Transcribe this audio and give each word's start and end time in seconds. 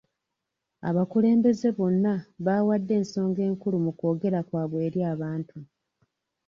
Abakulembeze 0.89 1.67
bonna 1.77 2.13
baawadde 2.45 2.93
ensonga 2.99 3.41
enkulu 3.49 3.77
mu 3.85 3.91
kwogera 3.97 4.39
kwabwe 4.47 4.77
eri 4.87 5.01
abantu. 5.13 5.57